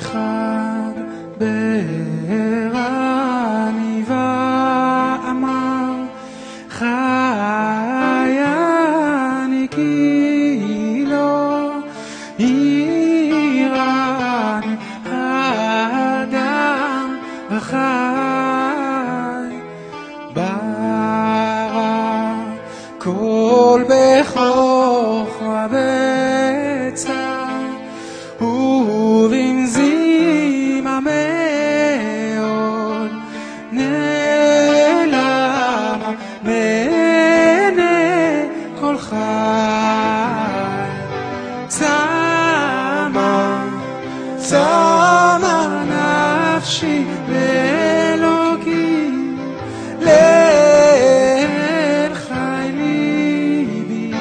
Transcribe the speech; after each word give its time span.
אחד 0.00 0.92
בערה 1.38 2.80
ניבא 3.74 5.16
אמר 5.30 5.92
חי 6.70 6.86
אני 9.44 9.68
כי 9.70 11.04
לא 11.06 11.70
יראני 12.38 13.56
האדם 15.10 17.16
בחר 17.50 17.99
נפשי 46.70 47.04
לאלוקים 47.28 49.38
לאל 50.00 52.14
חי 52.14 52.70
ליבי 52.74 54.12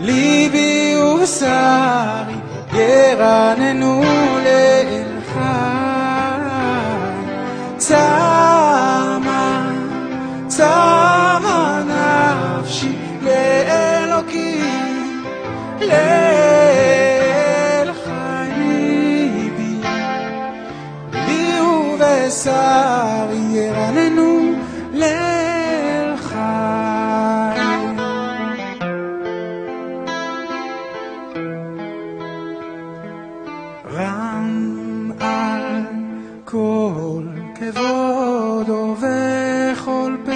ליבי 0.00 0.96
ובשרי 0.96 2.34
ירננו 2.72 4.02
לאל 4.44 5.04
חי 5.34 5.73
ובשרי 22.34 23.36
ירננו 23.50 24.52
לאל 24.92 26.16
חי 26.16 26.34
רם 33.94 35.12
על 35.20 35.82
כל 36.44 37.22
כבודו 37.54 38.96
וכל 38.98 40.16
פה 40.24 40.32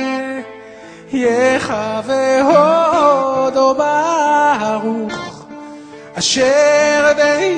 יחווה 1.12 2.42
הודו 2.42 3.74
ברוך 3.74 5.46
אשר 6.14 7.12
בידו 7.16 7.57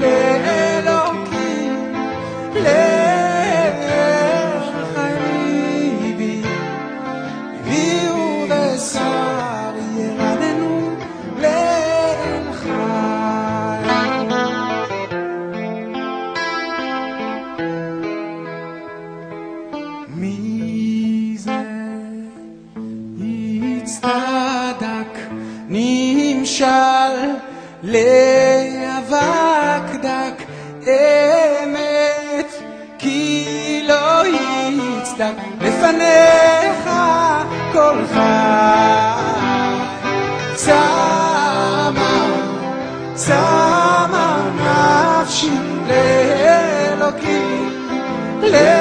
לאלוקים 0.00 1.94
זה 21.36 21.60
יצטדק 23.80 25.18
נמשל 25.68 26.60
דק 27.84 29.49
אמת 31.64 32.52
כי 32.98 33.82
לא 33.88 34.26
יצדק 34.26 35.34
לפניך 35.60 36.90
כל 37.72 37.96
חי 38.14 39.30
צמה 40.54 42.26
צמה 43.14 44.50
נפשי 44.56 45.50
לאלוקים 45.88 47.70
לאל 48.42 48.79